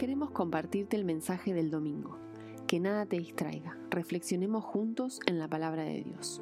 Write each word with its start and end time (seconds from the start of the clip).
queremos 0.00 0.30
compartirte 0.30 0.96
el 0.96 1.04
mensaje 1.04 1.52
del 1.52 1.70
domingo. 1.70 2.16
Que 2.66 2.80
nada 2.80 3.04
te 3.04 3.18
distraiga. 3.18 3.76
Reflexionemos 3.90 4.64
juntos 4.64 5.20
en 5.26 5.38
la 5.38 5.46
palabra 5.46 5.82
de 5.82 6.02
Dios. 6.02 6.40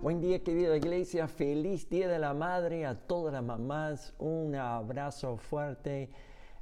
Buen 0.00 0.22
día 0.22 0.42
querida 0.42 0.74
iglesia, 0.74 1.28
feliz 1.28 1.86
Día 1.90 2.08
de 2.08 2.18
la 2.18 2.32
Madre 2.32 2.86
a 2.86 2.94
todas 2.94 3.34
las 3.34 3.44
mamás, 3.44 4.14
un 4.18 4.54
abrazo 4.54 5.36
fuerte, 5.36 6.08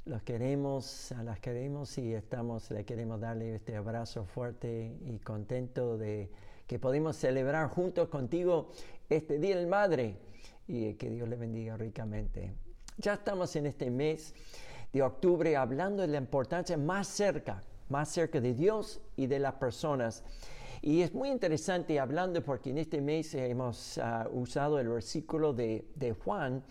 los 0.03 0.21
queremos, 0.23 1.13
a 1.13 1.23
las 1.23 1.39
queremos 1.39 1.97
y 1.97 2.13
estamos, 2.13 2.69
le 2.71 2.83
queremos 2.83 3.21
darle 3.21 3.55
este 3.55 3.77
abrazo 3.77 4.25
fuerte 4.25 4.97
y 5.05 5.19
contento 5.19 5.97
de 5.97 6.29
que 6.67 6.77
podemos 6.77 7.15
celebrar 7.15 7.69
juntos 7.69 8.09
contigo 8.09 8.69
este 9.07 9.39
Día 9.39 9.55
del 9.55 9.67
Madre 9.67 10.17
y 10.67 10.95
que 10.95 11.09
Dios 11.09 11.29
le 11.29 11.37
bendiga 11.37 11.77
ricamente. 11.77 12.66
Ya 12.99 13.13
estamos 13.13 13.55
en 13.55 13.67
este 13.67 13.91
mes 13.91 14.33
de 14.91 15.03
octubre 15.03 15.55
hablando 15.55 16.01
de 16.01 16.07
la 16.07 16.17
importancia 16.17 16.75
más 16.77 17.07
cerca, 17.07 17.61
más 17.89 18.09
cerca 18.09 18.41
de 18.41 18.55
Dios 18.55 18.99
y 19.15 19.27
de 19.27 19.37
las 19.37 19.53
personas. 19.53 20.23
Y 20.81 21.03
es 21.03 21.13
muy 21.13 21.29
interesante 21.29 21.99
hablando 21.99 22.43
porque 22.43 22.71
en 22.71 22.79
este 22.79 22.99
mes 22.99 23.35
hemos 23.35 23.99
ah, 23.99 24.27
usado 24.31 24.79
el 24.79 24.89
versículo 24.89 25.53
de, 25.53 25.85
Juan 26.23 26.63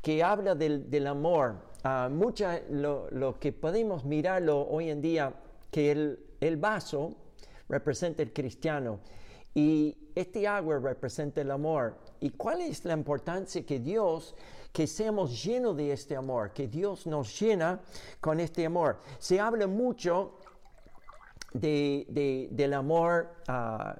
que 0.00 0.22
habla 0.22 0.54
del, 0.54 1.06
amor. 1.06 1.56
Uh, 1.84 2.08
mucha, 2.08 2.62
lo, 2.70 3.38
que 3.38 3.52
podemos 3.52 4.02
mirarlo 4.02 4.66
hoy 4.66 4.88
en 4.88 5.02
día, 5.02 5.34
que 5.70 5.92
el, 5.92 6.18
el 6.40 6.56
vaso 6.56 7.14
representa 7.68 8.22
el 8.22 8.32
cristiano 8.32 9.00
y 9.54 9.94
este 10.14 10.48
agua 10.48 10.78
representa 10.78 11.42
el 11.42 11.50
amor. 11.50 11.98
¿Y 12.20 12.30
cuál 12.30 12.62
es 12.62 12.82
la 12.86 12.94
importancia 12.94 13.66
que 13.66 13.78
Dios, 13.78 14.34
que 14.76 14.86
seamos 14.86 15.42
llenos 15.42 15.74
de 15.74 15.90
este 15.90 16.14
amor, 16.14 16.52
que 16.52 16.68
Dios 16.68 17.06
nos 17.06 17.40
llena 17.40 17.80
con 18.20 18.40
este 18.40 18.66
amor? 18.66 18.98
Se 19.18 19.40
habla 19.40 19.66
mucho 19.66 20.34
de, 21.54 22.46
del 22.50 22.74
amor. 22.74 23.36
Uh, 23.48 23.98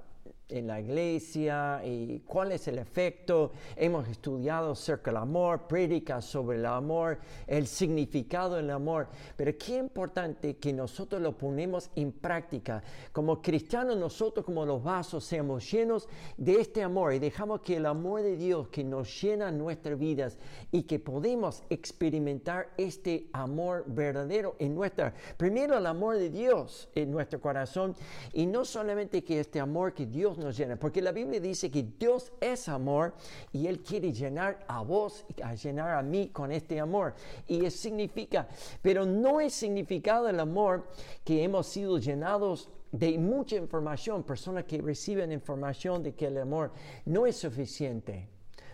en 0.49 0.67
la 0.69 0.81
iglesia 0.81 1.83
y 1.85 2.21
cuál 2.21 2.53
es 2.53 2.69
el 2.69 2.79
efecto. 2.79 3.53
Hemos 3.75 4.09
estudiado 4.09 4.73
acerca 4.73 5.11
del 5.11 5.19
amor, 5.19 5.67
prédicas 5.67 6.25
sobre 6.25 6.59
el 6.59 6.67
amor, 6.67 7.19
el 7.47 7.67
significado 7.67 8.57
del 8.57 8.71
amor. 8.71 9.09
Pero 9.37 9.57
qué 9.59 9.77
importante 9.77 10.57
que 10.57 10.73
nosotros 10.73 11.21
lo 11.21 11.37
ponemos 11.37 11.91
en 11.97 12.13
práctica. 12.13 12.83
Como 13.13 13.43
cristianos, 13.43 13.97
nosotros 13.97 14.45
como 14.45 14.65
los 14.65 14.83
vasos 14.83 15.25
seamos 15.25 15.71
llenos 15.71 16.09
de 16.37 16.61
este 16.61 16.83
amor 16.83 17.15
y 17.15 17.19
dejamos 17.19 17.61
que 17.61 17.77
el 17.77 17.87
amor 17.87 18.23
de 18.23 18.37
Dios 18.37 18.69
que 18.69 18.85
nos 18.85 19.21
llena 19.21 19.51
nuestras 19.51 19.99
vidas 19.99 20.39
y 20.71 20.85
que 20.85 20.99
podemos 20.99 21.63
experimentar 21.71 22.71
este 22.77 23.29
amor 23.33 23.85
verdadero 23.87 24.57
en 24.59 24.75
nuestra, 24.75 25.15
primero 25.37 25.77
el 25.77 25.87
amor 25.87 26.17
de 26.17 26.31
Dios 26.31 26.89
en 26.95 27.11
nuestro 27.11 27.41
corazón 27.41 27.95
y 28.33 28.47
no 28.47 28.65
solamente 28.65 29.25
que 29.25 29.41
este 29.41 29.61
amor 29.61 29.95
que 29.95 30.07
Dios 30.07 30.36
nos 30.37 30.57
llena, 30.57 30.77
porque 30.77 31.03
la 31.03 31.13
Biblia 31.13 31.41
dice 31.41 31.71
que 31.71 31.83
Dios 31.99 32.33
es 32.41 32.69
amor 32.69 33.15
y 33.53 33.67
Él 33.67 33.81
quiere 33.81 34.13
llenar 34.13 34.65
a 34.69 34.83
vos, 34.83 35.25
a 35.43 35.55
llenar 35.55 35.97
a 35.97 36.03
mí 36.03 36.29
con 36.29 36.53
este 36.53 36.81
amor. 36.81 37.15
Y 37.47 37.65
eso 37.65 37.79
significa, 37.79 38.49
pero 38.83 39.05
no 39.05 39.41
es 39.41 39.55
significado 39.55 40.29
el 40.29 40.41
amor 40.41 40.89
que 41.25 41.43
hemos 41.43 41.67
sido 41.67 41.99
llenados 41.99 42.69
de 42.93 43.19
mucha 43.19 43.57
información, 43.57 44.23
personas 44.23 44.65
que 44.65 44.81
reciben 44.81 45.33
información 45.33 46.03
de 46.03 46.15
que 46.15 46.27
el 46.27 46.39
amor 46.39 46.73
no 47.05 47.27
es 47.27 47.37
suficiente 47.37 48.29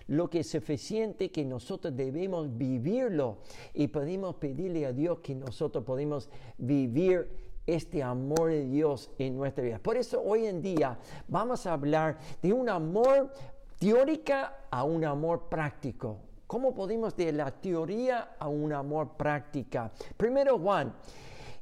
lo 0.08 0.28
que 0.28 0.40
es 0.40 0.50
suficiente 0.50 1.30
que 1.30 1.44
nosotros 1.44 1.94
debemos 1.96 2.56
vivirlo 2.56 3.38
y 3.72 3.86
podemos 3.86 4.34
pedirle 4.34 4.84
a 4.84 4.92
Dios 4.92 5.20
que 5.20 5.34
nosotros 5.34 5.84
podemos 5.84 6.28
vivir 6.58 7.28
este 7.66 8.02
amor 8.02 8.50
de 8.50 8.66
Dios 8.66 9.10
en 9.18 9.36
nuestra 9.36 9.62
vida. 9.64 9.78
Por 9.78 9.96
eso 9.96 10.23
hoy 10.23 10.46
en 10.46 10.62
día 10.62 10.98
vamos 11.28 11.67
a 11.67 11.73
hablar 11.73 12.18
de 12.40 12.52
un 12.52 12.68
amor 12.68 13.33
teórica 13.78 14.67
a 14.70 14.84
un 14.84 15.05
amor 15.05 15.48
práctico. 15.48 16.18
¿Cómo 16.46 16.74
podemos 16.74 17.17
de 17.17 17.33
la 17.33 17.51
teoría 17.51 18.36
a 18.39 18.48
un 18.48 18.72
amor 18.72 19.17
práctica? 19.17 19.90
Primero 20.17 20.58
Juan. 20.58 20.92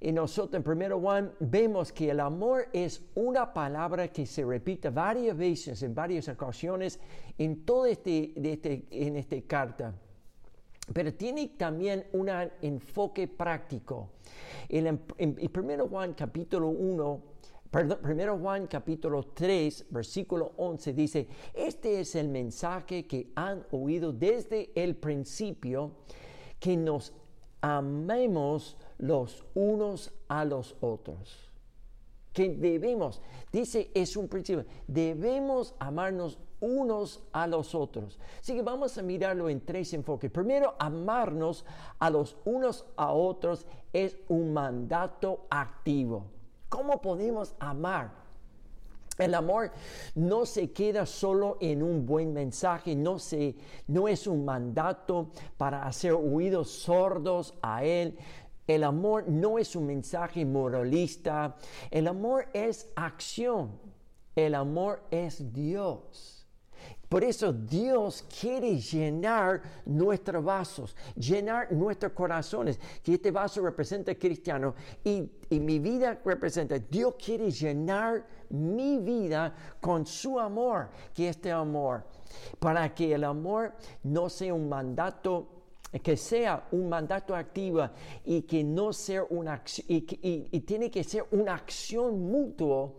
Y 0.03 0.13
nosotros 0.13 0.55
en 0.55 0.63
primero 0.63 0.99
Juan 0.99 1.33
vemos 1.41 1.93
que 1.93 2.11
el 2.11 2.21
amor 2.21 2.69
es 2.73 3.03
una 3.15 3.53
palabra 3.53 4.09
que 4.09 4.25
se 4.25 4.45
repite 4.45 4.89
varias 4.89 5.37
veces, 5.37 5.83
en 5.83 5.95
varias 5.95 6.27
ocasiones, 6.29 6.99
en 7.37 7.67
todo 7.67 7.85
este, 7.85 8.33
este, 8.51 8.87
en 8.91 9.17
esta 9.17 9.37
carta 9.47 9.95
pero 10.93 11.15
tiene 11.15 11.49
también 11.49 12.07
un 12.13 12.29
enfoque 12.63 13.29
práctico. 13.29 14.11
En, 14.69 14.99
primero 15.53 15.89
Juan 15.89 16.15
capítulo 16.15 16.69
1, 16.69 17.23
perdón, 17.71 17.99
primero 18.03 18.39
Juan 18.39 18.67
capítulo 18.67 19.25
3, 19.35 19.87
versículo 19.91 20.53
11 20.57 20.93
dice, 20.93 21.29
este 21.55 22.01
es 22.01 22.15
el 22.15 22.29
mensaje 22.29 23.07
que 23.07 23.31
han 23.35 23.65
oído 23.71 24.13
desde 24.13 24.71
el 24.75 24.97
principio, 24.97 25.93
que 26.59 26.77
nos 26.77 27.13
amemos 27.61 28.77
los 28.99 29.45
unos 29.55 30.13
a 30.29 30.45
los 30.45 30.77
otros 30.81 31.51
que 32.33 32.49
debemos, 32.51 33.21
dice, 33.53 33.91
es 33.95 34.17
un 34.17 34.29
principio, 34.29 34.65
debemos 34.87 35.75
amarnos 35.79 36.39
unos 36.61 37.23
a 37.33 37.47
los 37.47 37.75
otros. 37.75 38.19
Así 38.41 38.55
que 38.55 38.63
vamos 38.63 38.97
a 38.99 39.03
mirarlo 39.03 39.49
en 39.49 39.65
tres 39.65 39.93
enfoques. 39.93 40.31
Primero, 40.31 40.75
amarnos 40.79 41.65
a 41.99 42.11
los 42.11 42.37
unos 42.45 42.85
a 42.97 43.13
otros 43.13 43.67
es 43.93 44.17
un 44.29 44.53
mandato 44.53 45.47
activo. 45.51 46.25
¿Cómo 46.69 47.01
podemos 47.01 47.55
amar? 47.59 48.21
El 49.19 49.35
amor 49.35 49.71
no 50.15 50.47
se 50.47 50.73
queda 50.73 51.05
solo 51.05 51.59
en 51.61 51.83
un 51.83 52.07
buen 52.07 52.33
mensaje, 52.33 52.97
no, 52.97 53.19
se, 53.19 53.55
no 53.87 54.09
es 54.09 54.27
un 54.27 54.47
mandato 54.47 55.31
para 55.59 55.85
hacer 55.85 56.13
oídos 56.13 56.71
sordos 56.71 57.53
a 57.61 57.85
Él, 57.85 58.17
el 58.71 58.85
amor 58.85 59.29
no 59.29 59.59
es 59.59 59.75
un 59.75 59.87
mensaje 59.87 60.45
moralista. 60.45 61.57
El 61.91 62.07
amor 62.07 62.47
es 62.53 62.89
acción. 62.95 63.73
El 64.37 64.55
amor 64.55 65.03
es 65.11 65.53
Dios. 65.53 66.40
Por 67.11 67.25
eso 67.25 67.53
Dios 67.53 68.25
quiere 68.41 68.79
llenar 68.79 69.61
nuestros 69.85 70.45
vasos, 70.45 70.95
llenar 71.17 71.73
nuestros 71.73 72.13
corazones, 72.13 72.79
que 73.03 73.15
este 73.15 73.33
vaso 73.33 73.63
representa 73.63 74.15
cristiano 74.15 74.77
y, 75.03 75.29
y, 75.49 75.59
mi 75.59 75.81
vida 75.81 76.21
representa, 76.25 76.79
Dios 76.79 77.17
quiere 77.19 77.51
llenar 77.51 78.25
mi 78.51 79.01
vida 79.01 79.53
con 79.81 80.07
su 80.07 80.39
amor, 80.39 80.91
que 81.13 81.29
este 81.29 81.51
amor, 81.51 82.05
para 82.61 82.95
que 82.95 83.13
el 83.13 83.25
amor 83.25 83.75
no 84.05 84.29
sea 84.29 84.55
un 84.55 84.69
mandato 84.69 85.49
que 86.05 86.17
sea 86.17 86.69
un 86.71 86.89
mandato 86.89 87.35
activo 87.35 87.91
y 88.25 88.43
que 88.43 88.63
no 88.63 88.93
sea 88.93 89.25
una 89.31 89.61
y, 89.89 90.47
y, 90.53 90.61
tiene 90.61 90.89
que 90.89 91.03
ser 91.03 91.27
una 91.33 91.55
acción 91.55 92.21
mutua 92.21 92.93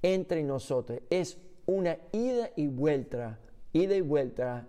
entre 0.00 0.44
nosotros. 0.44 1.00
Es 1.10 1.36
una 1.66 1.98
ida 2.12 2.50
y 2.56 2.68
vuelta, 2.68 3.38
ida 3.72 3.96
y 3.96 4.00
vuelta 4.00 4.66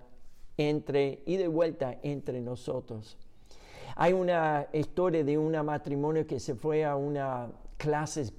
entre, 0.57 1.21
ida 1.25 1.43
y 1.43 1.47
vuelta 1.47 1.97
entre 2.01 2.41
nosotros. 2.41 3.17
Hay 3.95 4.13
una 4.13 4.67
historia 4.73 5.23
de 5.23 5.37
un 5.37 5.53
matrimonio 5.65 6.27
que 6.27 6.39
se 6.39 6.55
fue 6.55 6.83
a 6.85 6.95
una 6.95 7.49
clase 7.77 8.31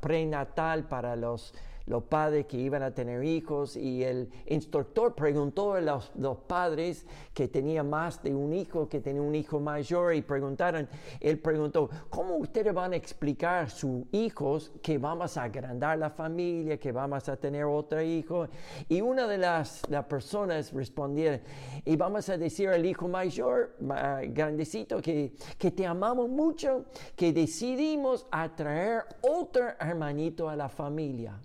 prenatal 0.00 0.88
para 0.88 1.16
los 1.16 1.54
los 1.86 2.04
padres 2.04 2.46
que 2.46 2.56
iban 2.56 2.82
a 2.82 2.92
tener 2.92 3.22
hijos 3.24 3.76
y 3.76 4.02
el 4.02 4.30
instructor 4.46 5.14
preguntó 5.14 5.74
a 5.74 5.80
los, 5.80 6.10
padres 6.46 7.06
que 7.32 7.48
tenían 7.48 7.90
más 7.90 8.22
de 8.22 8.34
un 8.34 8.52
hijo, 8.52 8.88
que 8.88 9.00
tenía 9.00 9.22
un 9.22 9.34
hijo 9.34 9.60
mayor 9.60 10.14
y 10.14 10.22
preguntaron, 10.22 10.88
él 11.20 11.38
preguntó, 11.38 11.90
¿cómo 12.08 12.36
ustedes 12.36 12.72
van 12.72 12.92
a 12.92 12.96
explicar 12.96 13.64
a 13.64 13.68
sus 13.68 14.04
hijos 14.12 14.72
que 14.82 14.98
vamos 14.98 15.36
a 15.36 15.44
agrandar 15.44 15.98
la 15.98 16.10
familia, 16.10 16.78
que 16.78 16.92
vamos 16.92 17.28
a 17.28 17.36
tener 17.36 17.64
otro 17.64 18.00
hijo? 18.02 18.48
Y 18.88 19.00
una 19.00 19.26
de 19.26 19.38
las, 19.38 19.82
personas 20.08 20.72
respondieron, 20.72 21.40
y 21.84 21.96
vamos 21.96 22.28
a 22.28 22.36
decir 22.36 22.68
al 22.68 22.84
hijo 22.84 23.08
mayor, 23.08 23.76
grandecito, 23.80 25.00
que, 25.00 25.34
que 25.58 25.70
te 25.70 25.86
amamos 25.86 26.28
mucho, 26.28 26.86
que 27.16 27.32
decidimos 27.32 28.26
atraer 28.30 29.02
otro 29.22 29.68
hermanito 29.78 30.48
a 30.48 30.56
la 30.56 30.68
familia. 30.68 31.40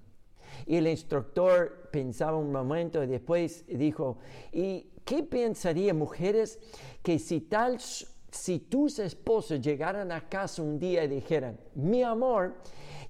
Y 0.66 0.78
el 0.78 0.88
instructor 0.88 1.90
pensaba 1.92 2.38
un 2.38 2.52
momento 2.52 3.04
y 3.04 3.08
después 3.08 3.66
dijo, 3.68 4.18
¿y 4.52 4.92
qué 5.06 5.24
pensarían 5.24 5.98
mujeres 5.98 6.60
que 7.02 7.20
si 7.20 7.42
tal, 7.42 7.80
si 7.80 8.60
tus 8.60 9.00
esposos 9.00 9.62
llegaran 9.62 10.12
a 10.12 10.28
casa 10.30 10.62
un 10.62 10.80
día 10.80 11.04
y 11.04 11.08
dijeran, 11.08 11.60
mi 11.76 12.04
amor, 12.04 12.56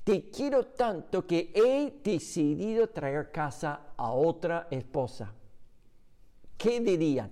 te 0.04 0.30
quiero 0.30 0.68
tanto 0.68 1.26
que 1.28 1.52
he 1.54 2.02
decidido 2.04 2.88
traer 2.90 3.32
casa 3.32 3.94
a 3.98 4.12
otra 4.12 4.68
esposa? 4.72 5.34
¿Qué 6.58 6.80
dirían? 6.80 7.32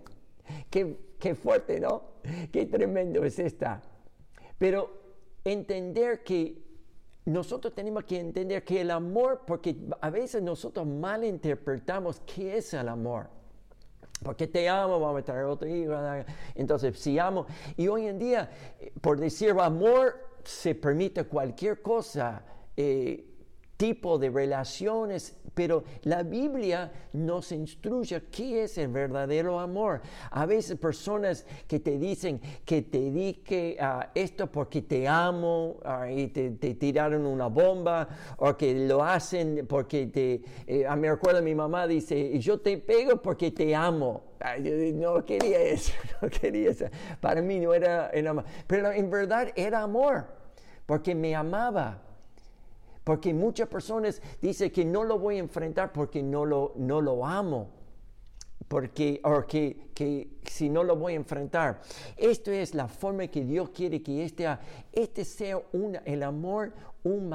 ¿Qué, 0.70 1.16
qué 1.20 1.36
fuerte, 1.36 1.80
¿no? 1.80 2.18
Qué 2.52 2.66
tremendo 2.66 3.24
es 3.24 3.40
esta. 3.40 3.82
Pero 4.58 4.98
entender 5.44 6.24
que 6.24 6.67
nosotros 7.28 7.76
tenemos 7.76 8.06
que 8.06 8.18
entender 8.18 8.64
que 8.64 8.80
el 8.80 8.90
amor, 8.90 9.42
porque 9.46 9.76
a 10.00 10.10
veces 10.10 10.42
nosotros 10.42 10.88
malinterpretamos 10.88 12.22
qué 12.22 12.58
es 12.58 12.74
el 12.74 12.88
amor. 12.88 13.28
Porque 14.24 14.48
te 14.48 14.70
amo, 14.70 14.98
vamos 14.98 15.20
a 15.20 15.26
traer 15.26 15.44
otro 15.44 15.68
hijo. 15.68 15.94
Entonces, 16.56 16.98
si 16.98 17.20
amo. 17.20 17.46
Y 17.76 17.90
hoy 17.90 18.08
en 18.08 18.18
día, 18.18 18.50
por 19.02 19.20
decir 19.20 19.52
amor, 19.60 20.16
se 20.46 20.74
permite 20.74 21.26
cualquier 21.26 21.82
cosa. 21.82 22.44
Eh, 22.78 23.26
tipo 23.78 24.18
de 24.18 24.30
relaciones, 24.30 25.38
pero 25.54 25.84
la 26.04 26.24
Biblia 26.24 26.92
nos 27.14 27.52
instruye 27.52 28.24
qué 28.32 28.64
es 28.64 28.78
el 28.78 28.90
verdadero 28.90 29.60
amor. 29.60 30.02
A 30.32 30.46
veces 30.46 30.78
personas 30.78 31.46
que 31.68 31.80
te 31.80 31.98
dicen 31.98 32.42
que 32.66 32.82
te 32.82 33.00
dedique 33.00 33.78
esto 34.14 34.48
porque 34.52 34.82
te 34.82 35.08
amo 35.08 35.78
y 36.10 36.28
te, 36.28 36.52
tiraron 36.76 37.26
una 37.26 37.48
bomba 37.48 38.08
o 38.38 38.58
que 38.58 38.88
lo 38.88 39.04
hacen 39.04 39.66
porque 39.68 40.08
te... 40.08 40.42
Eh, 40.66 40.88
me 40.96 41.10
acuerdo 41.10 41.42
mi 41.42 41.56
mamá 41.56 41.88
dice, 41.88 42.38
yo 42.40 42.60
te 42.60 42.78
pego 42.78 43.22
porque 43.22 43.52
te 43.52 43.76
amo. 43.76 44.24
no 44.96 45.24
quería 45.24 45.60
eso, 45.60 45.94
no 46.22 46.30
quería 46.30 46.72
eso. 46.72 46.86
Para 47.22 47.42
mí 47.42 47.60
no 47.60 47.74
era, 47.74 48.10
era 48.10 48.44
pero 48.66 48.92
en 48.92 49.10
verdad 49.10 49.50
era 49.56 49.84
amor, 49.84 50.26
porque 50.86 51.14
me 51.14 51.36
amaba. 51.36 52.07
Porque 53.08 53.34
muchas 53.34 53.70
personas 53.70 54.22
dicen 54.42 54.70
que 54.70 54.84
no 54.84 55.06
lo 55.06 55.18
voy 55.18 55.38
a 55.38 55.40
enfrentar 55.40 55.94
porque 55.94 56.22
no 56.22 56.44
lo, 56.44 56.74
no 56.76 57.00
lo 57.00 57.26
amo. 57.26 57.70
Porque, 58.68 59.22
o 59.24 59.48
que, 59.48 60.42
si 60.44 60.68
no 60.68 60.84
lo 60.84 60.98
voy 60.98 61.14
a 61.14 61.16
enfrentar. 61.16 61.80
Esto 62.18 62.52
es 62.52 62.76
la 62.76 62.90
forma 62.90 63.28
que 63.28 63.46
Dios 63.46 63.70
quiere 63.70 64.04
que 64.04 64.26
este, 64.26 64.46
este 64.92 65.24
sea 65.24 65.58
una, 65.72 66.00
el 66.00 66.22
amor 66.22 66.74
un 67.04 67.30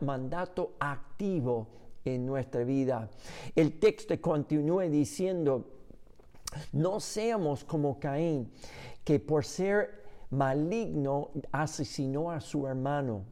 mandato 0.00 0.72
activo 0.80 1.68
en 2.02 2.24
nuestra 2.24 2.64
vida. 2.64 3.10
El 3.54 3.78
texto 3.78 4.18
continúa 4.22 4.84
diciendo, 4.84 5.66
no 6.72 6.98
seamos 6.98 7.62
como 7.62 8.00
Caín, 8.00 8.50
que 9.04 9.20
por 9.20 9.44
ser 9.44 10.02
maligno 10.30 11.28
asesinó 11.52 12.30
a 12.30 12.40
su 12.40 12.66
hermano. 12.66 13.26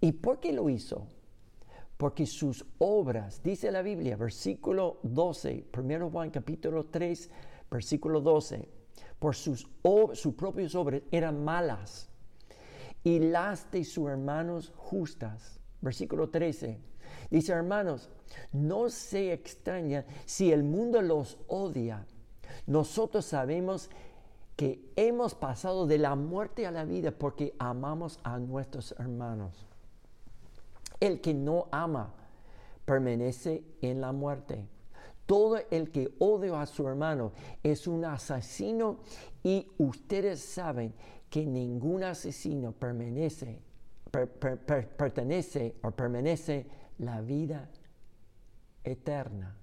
¿Y 0.00 0.12
por 0.12 0.40
qué 0.40 0.52
lo 0.52 0.68
hizo? 0.68 1.06
Porque 1.96 2.26
sus 2.26 2.64
obras, 2.78 3.42
dice 3.42 3.72
la 3.72 3.82
Biblia, 3.82 4.16
versículo 4.16 4.98
12, 5.02 5.66
primero 5.70 6.10
Juan 6.10 6.30
capítulo 6.30 6.86
3, 6.86 7.30
versículo 7.70 8.20
12, 8.20 8.68
por 9.18 9.34
sus, 9.34 9.68
sus 10.14 10.34
propias 10.34 10.74
obras 10.74 11.02
eran 11.10 11.44
malas 11.44 12.08
y 13.02 13.18
las 13.18 13.70
de 13.70 13.84
sus 13.84 14.08
hermanos 14.08 14.72
justas. 14.76 15.60
Versículo 15.80 16.28
13. 16.28 16.78
Dice, 17.30 17.52
hermanos, 17.52 18.10
no 18.52 18.88
se 18.90 19.32
extraña 19.32 20.04
si 20.24 20.52
el 20.52 20.62
mundo 20.62 21.00
los 21.02 21.38
odia. 21.46 22.06
Nosotros 22.66 23.24
sabemos 23.24 23.90
que 24.56 24.92
hemos 24.96 25.34
pasado 25.34 25.86
de 25.86 25.98
la 25.98 26.16
muerte 26.16 26.66
a 26.66 26.70
la 26.70 26.84
vida 26.84 27.12
porque 27.12 27.54
amamos 27.58 28.18
a 28.24 28.38
nuestros 28.38 28.92
hermanos. 28.98 29.66
El 31.00 31.20
que 31.20 31.34
no 31.34 31.68
ama 31.70 32.14
permanece 32.84 33.62
en 33.82 34.00
la 34.00 34.12
muerte. 34.12 34.66
Todo 35.26 35.58
el 35.70 35.90
que 35.90 36.14
odia 36.18 36.62
a 36.62 36.66
su 36.66 36.88
hermano 36.88 37.32
es 37.62 37.86
un 37.86 38.04
asesino 38.04 39.00
y 39.42 39.70
ustedes 39.76 40.40
saben 40.40 40.94
que 41.28 41.44
ningún 41.44 42.02
asesino 42.02 42.72
permanece, 42.72 43.60
pertenece 44.96 45.76
o 45.82 45.90
permanece 45.90 46.66
la 46.98 47.20
vida 47.20 47.68
eterna. 48.82 49.54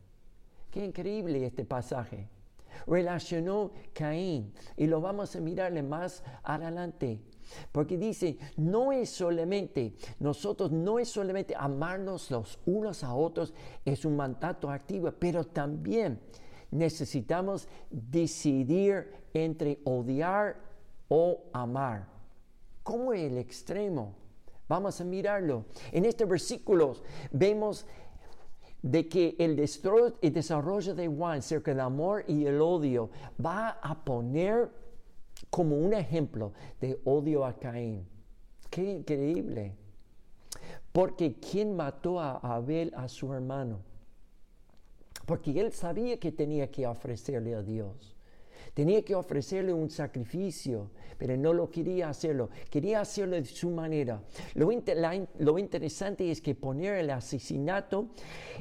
Qué 0.69 0.85
increíble 0.85 1.45
este 1.45 1.65
pasaje. 1.65 2.29
Relacionó 2.85 3.71
Caín 3.93 4.53
y 4.77 4.85
lo 4.85 5.01
vamos 5.01 5.35
a 5.35 5.39
mirarle 5.39 5.81
más 5.81 6.23
adelante. 6.43 7.21
Porque 7.71 7.97
dice, 7.97 8.37
no 8.57 8.91
es 8.91 9.09
solamente, 9.09 9.95
nosotros 10.19 10.71
no 10.71 10.99
es 10.99 11.09
solamente 11.09 11.55
amarnos 11.57 12.31
los 12.31 12.59
unos 12.65 13.03
a 13.03 13.13
otros, 13.13 13.53
es 13.83 14.05
un 14.05 14.15
mandato 14.15 14.69
activo, 14.69 15.11
pero 15.11 15.43
también 15.43 16.19
necesitamos 16.71 17.67
decidir 17.89 19.11
entre 19.33 19.79
odiar 19.83 20.57
o 21.07 21.43
amar. 21.53 22.07
¿Cómo 22.83 23.13
el 23.13 23.37
extremo? 23.37 24.15
Vamos 24.67 24.99
a 24.99 25.03
mirarlo. 25.03 25.65
En 25.91 26.05
este 26.05 26.25
versículo 26.25 26.93
vemos 27.31 27.85
de 28.81 29.07
que 29.07 29.35
el, 29.39 29.55
desarrollo 29.55 30.93
de 30.93 31.07
Juan 31.07 31.41
cerca 31.41 31.71
del 31.71 31.79
amor 31.79 32.23
y 32.27 32.45
el 32.45 32.61
odio 32.61 33.09
va 33.43 33.79
a 33.81 34.05
poner 34.05 34.69
como 35.49 35.77
un 35.77 35.93
ejemplo 35.93 36.53
de 36.81 36.99
odio 37.05 37.45
a 37.45 37.53
Caín. 37.53 38.07
Qué 38.69 38.83
increíble. 38.83 39.73
Porque 40.91 41.35
¿quién 41.39 41.75
mató 41.75 42.19
a 42.19 42.37
Abel 42.37 42.93
a 42.95 43.07
su 43.07 43.33
hermano? 43.33 43.79
Porque 45.25 45.59
él 45.59 45.73
sabía 45.73 46.19
que 46.19 46.31
tenía 46.31 46.71
que 46.71 46.87
ofrecerle 46.87 47.55
a 47.55 47.61
Dios. 47.61 48.14
Tenía 48.75 49.05
que 49.05 49.15
ofrecerle 49.15 49.71
un 49.71 49.89
sacrificio, 49.89 50.91
pero 51.17 51.37
no 51.37 51.53
lo 51.53 51.71
quería 51.71 52.09
hacerlo. 52.09 52.49
Quería 52.69 52.99
hacerlo 52.99 53.37
de 53.37 53.45
su 53.45 53.69
manera. 53.69 54.21
Lo, 54.53 55.57
interesante 55.57 56.29
es 56.29 56.41
que 56.41 56.55
poner 56.55 56.95
el 56.95 57.09
asesinato 57.09 58.09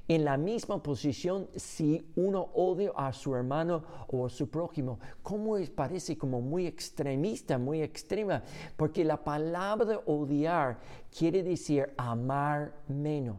en 0.07 0.25
la 0.25 0.37
misma 0.37 0.81
posición 0.81 1.49
si 1.57 2.13
uno 2.15 2.43
odia 2.55 2.93
a 2.95 3.13
su 3.13 3.35
hermano 3.35 3.83
o 4.07 4.27
a 4.27 4.31
su 4.31 4.49
prójimo, 4.49 5.01
como 5.21 5.57
parece 5.75 6.17
como 6.17 6.41
muy 6.41 6.69
extremista, 6.69 7.59
muy 7.59 7.83
extrema, 7.83 8.45
porque 8.77 9.05
la 9.05 9.17
palabra 9.17 10.01
odiar 10.07 10.79
quiere 11.11 11.43
decir 11.43 11.93
amar 11.97 12.73
menos. 12.87 13.39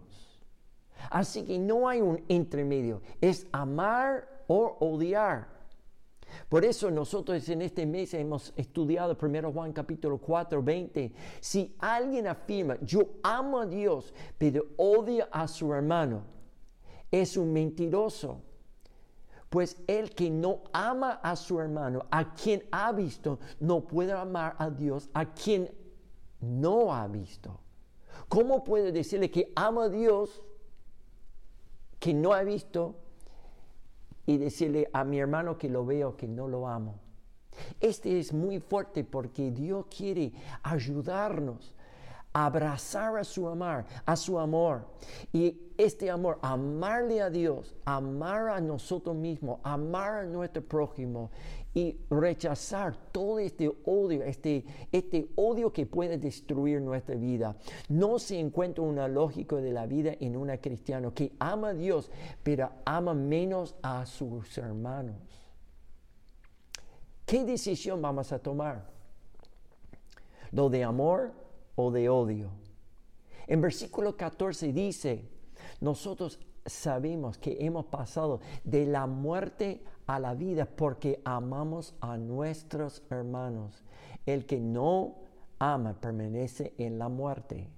Así 1.10 1.46
que 1.46 1.58
no 1.58 1.88
hay 1.88 2.02
un 2.02 2.22
intermedio, 2.28 3.02
es 3.22 3.48
amar 3.54 4.28
o 4.48 4.76
odiar. 4.82 5.55
Por 6.50 6.66
eso 6.66 6.92
nosotros 6.92 7.48
en 7.50 7.62
este 7.62 7.86
mes 7.86 8.14
hemos 8.14 8.54
estudiado 8.56 9.18
1 9.20 9.52
Juan 9.52 9.74
capítulo 9.74 10.18
4, 10.18 10.62
20. 10.62 11.14
Si 11.40 11.76
alguien 11.80 12.28
afirma, 12.28 12.78
yo 12.82 13.08
amo 13.24 13.60
a 13.60 13.66
Dios, 13.66 14.14
pero 14.38 14.66
odia 14.78 15.28
a 15.32 15.48
su 15.48 15.74
hermano, 15.74 16.24
es 17.12 17.38
un 17.38 17.54
mentiroso. 17.54 18.42
Pues 19.50 19.78
el 19.88 20.14
que 20.14 20.30
no 20.30 20.64
ama 20.74 21.20
a 21.24 21.36
su 21.36 21.60
hermano, 21.60 22.06
a 22.12 22.34
quien 22.34 22.64
ha 22.72 22.92
visto, 22.92 23.40
no 23.60 23.88
puede 23.88 24.12
amar 24.12 24.56
a 24.58 24.70
Dios, 24.70 25.10
a 25.14 25.34
quien 25.34 25.72
no 26.42 26.94
ha 26.94 27.08
visto. 27.08 27.60
¿Cómo 28.28 28.64
puede 28.64 28.92
decirle 28.92 29.32
que 29.32 29.52
ama 29.56 29.86
a 29.86 29.90
Dios 29.90 30.42
que 32.00 32.14
no 32.14 32.34
ha 32.34 32.44
visto 32.44 32.96
y 34.26 34.38
decirle 34.38 34.90
a 34.94 35.04
mi 35.04 35.20
hermano 35.20 35.58
que 35.58 35.70
lo 35.70 35.86
veo, 35.86 36.16
que 36.16 36.28
no 36.28 36.48
lo 36.48 36.68
amo. 36.68 37.00
Este 37.80 38.20
es 38.20 38.34
muy 38.34 38.60
fuerte 38.60 39.04
porque 39.04 39.52
Dios 39.52 39.86
quiere 39.96 40.34
ayudarnos 40.64 41.75
abrazar 42.36 43.18
a 43.18 43.24
su 43.24 43.48
amar, 43.48 43.86
a 44.06 44.18
su 44.18 44.38
amor. 44.38 44.86
Y 45.32 45.58
este 45.78 46.12
amor, 46.12 46.38
amarle 46.42 47.22
a 47.22 47.30
Dios, 47.30 47.74
amar 47.86 48.50
a 48.50 48.60
nosotros 48.60 49.16
mismos, 49.16 49.62
amar 49.64 50.16
a 50.16 50.24
nuestro 50.26 50.62
prójimo 50.62 51.32
y 51.74 51.98
rechazar 52.10 52.98
todo 53.14 53.40
este 53.40 53.72
odio, 53.86 54.22
este, 54.24 54.66
este 54.92 55.30
odio 55.36 55.72
que 55.72 55.86
puede 55.86 56.18
destruir 56.18 56.82
nuestra 56.82 57.16
vida. 57.16 57.56
No 57.88 58.20
se 58.20 58.38
encuentra 58.38 58.84
una 58.84 59.08
lógica 59.08 59.56
de 59.56 59.72
la 59.72 59.86
vida 59.86 60.12
en 60.20 60.36
una 60.36 60.58
cristiano 60.58 61.14
que 61.14 61.32
ama 61.40 61.70
a 61.70 61.74
Dios, 61.74 62.12
pero 62.44 62.70
ama 62.84 63.14
menos 63.14 63.76
a 63.82 64.06
sus 64.06 64.58
hermanos. 64.58 65.16
¿Qué 67.26 67.46
decisión 67.46 68.02
vamos 68.02 68.34
a 68.34 68.40
tomar? 68.40 68.94
¿Lo 70.52 70.70
de 70.70 70.84
amor 70.84 71.45
o 71.76 71.92
de 71.92 72.10
odio? 72.10 72.52
En 73.48 73.62
versículo 73.62 74.18
14 74.18 74.74
dice, 74.74 75.30
nosotros 75.82 76.40
sabemos 76.66 77.38
que 77.38 77.58
hemos 77.60 77.86
pasado 77.86 78.40
de 78.64 78.86
la 78.86 79.06
muerte 79.06 79.84
a 80.08 80.20
la 80.20 80.34
vida 80.34 80.66
porque 80.66 81.22
amamos 81.24 81.96
a 82.02 82.18
nuestros 82.18 83.04
hermanos. 83.10 83.84
El 84.26 84.46
que 84.46 84.60
no 84.60 85.16
ama 85.60 85.94
permanece 86.00 86.74
en 86.78 86.98
la 86.98 87.10
muerte. 87.10 87.70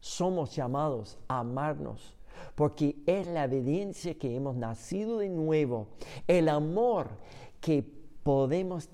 Somos 0.00 0.54
llamados 0.54 1.18
a 1.28 1.40
amarnos 1.40 2.16
porque 2.54 3.02
es 3.06 3.26
la 3.26 3.44
evidencia 3.44 4.18
que 4.18 4.36
hemos 4.36 4.56
nacido 4.56 5.18
de 5.18 5.28
nuevo, 5.28 5.88
el 6.26 6.48
amor 6.48 7.08
que 7.60 7.82
podemos 8.22 8.88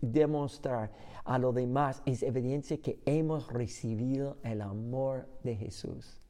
demostrar 0.00 0.92
a 1.28 1.38
los 1.38 1.54
demás 1.54 2.02
es 2.06 2.22
evidencia 2.22 2.78
que 2.78 2.98
hemos 3.04 3.52
recibido 3.52 4.38
el 4.42 4.62
amor 4.62 5.28
de 5.44 5.56
Jesús 5.56 6.20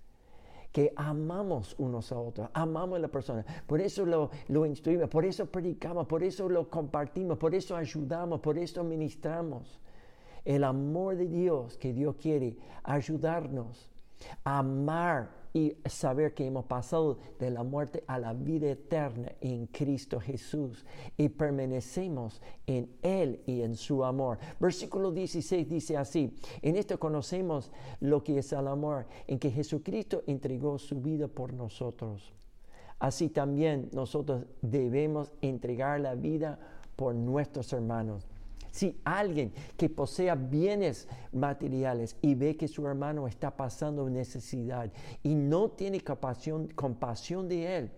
que 0.72 0.92
amamos 0.96 1.74
unos 1.78 2.12
a 2.12 2.18
otros, 2.18 2.50
amamos 2.52 2.98
a 2.98 3.00
la 3.00 3.08
persona. 3.08 3.44
Por 3.66 3.80
eso 3.80 4.04
lo, 4.04 4.30
lo 4.48 4.66
instruimos, 4.66 5.08
por 5.08 5.24
eso 5.24 5.46
predicamos, 5.46 6.06
por 6.06 6.22
eso 6.22 6.48
lo 6.48 6.68
compartimos, 6.68 7.38
por 7.38 7.54
eso 7.54 7.74
ayudamos, 7.74 8.40
por 8.40 8.58
eso 8.58 8.84
ministramos. 8.84 9.80
El 10.44 10.64
amor 10.64 11.16
de 11.16 11.26
Dios 11.26 11.78
que 11.78 11.92
Dios 11.92 12.16
quiere 12.16 12.58
ayudarnos 12.84 13.90
a 14.44 14.58
amar 14.58 15.30
y 15.58 15.76
saber 15.88 16.34
que 16.34 16.46
hemos 16.46 16.66
pasado 16.66 17.18
de 17.40 17.50
la 17.50 17.64
muerte 17.64 18.04
a 18.06 18.20
la 18.20 18.32
vida 18.32 18.70
eterna 18.70 19.32
en 19.40 19.66
Cristo 19.66 20.20
Jesús 20.20 20.86
y 21.16 21.28
permanecemos 21.30 22.40
en 22.68 22.88
Él 23.02 23.42
y 23.44 23.62
en 23.62 23.74
su 23.74 24.04
amor. 24.04 24.38
Versículo 24.60 25.10
16 25.10 25.68
dice 25.68 25.96
así, 25.96 26.32
en 26.62 26.76
esto 26.76 27.00
conocemos 27.00 27.72
lo 27.98 28.22
que 28.22 28.38
es 28.38 28.52
el 28.52 28.68
amor, 28.68 29.06
en 29.26 29.40
que 29.40 29.50
Jesucristo 29.50 30.22
entregó 30.28 30.78
su 30.78 31.00
vida 31.00 31.26
por 31.26 31.52
nosotros. 31.52 32.32
Así 33.00 33.28
también 33.28 33.88
nosotros 33.92 34.44
debemos 34.62 35.32
entregar 35.40 35.98
la 35.98 36.14
vida 36.14 36.60
por 36.94 37.16
nuestros 37.16 37.72
hermanos. 37.72 38.28
Si 38.78 38.96
alguien 39.02 39.52
que 39.76 39.88
posea 39.88 40.36
bienes 40.36 41.08
materiales 41.32 42.16
y 42.22 42.36
ve 42.36 42.56
que 42.56 42.68
su 42.68 42.86
hermano 42.86 43.26
está 43.26 43.56
pasando 43.56 44.08
necesidad 44.08 44.92
y 45.24 45.34
no 45.34 45.70
tiene 45.70 46.00
compasión, 46.00 46.68
compasión 46.68 47.48
de 47.48 47.76
él, 47.76 47.90